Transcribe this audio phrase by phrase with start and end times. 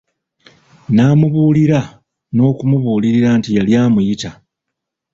[0.93, 1.81] N'amubulira
[2.35, 4.31] n'okumubuulira nti yali amuyita.